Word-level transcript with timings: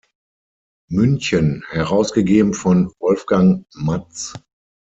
München, 0.89 1.63
herausgegeben 1.69 2.55
von 2.55 2.91
Wolfgang 2.99 3.65
Matz. 3.75 4.33